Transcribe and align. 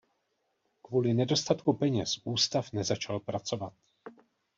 Kvůli 0.81 1.13
nedostatku 1.13 1.73
peněz 1.73 2.21
ústav 2.23 2.71
nezačal 2.73 3.19
pracovat. 3.19 3.73